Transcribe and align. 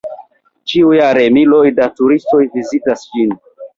Ĉiujare 0.71 1.27
miloj 1.37 1.61
da 1.81 1.87
turistoj 1.99 2.43
vizitas 2.57 3.05
ĝin. 3.13 3.37